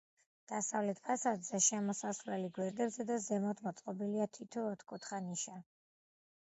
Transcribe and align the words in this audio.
დასავლეთ 0.51 1.01
ფასადზე 1.09 1.59
შესასვლელი 1.65 2.49
გვერდებზე 2.57 3.07
და 3.13 3.21
ზემოთ 3.29 3.65
მოწყობილია 3.69 4.31
თითო 4.35 4.69
ოთხკუთხა 4.75 5.25
ნიშა. 5.31 5.61